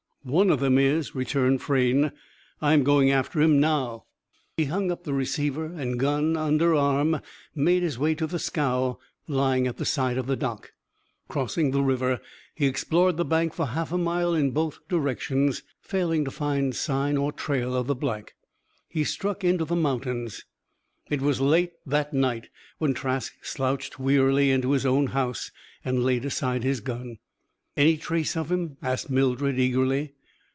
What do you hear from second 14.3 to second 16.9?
in both directions. Failing to find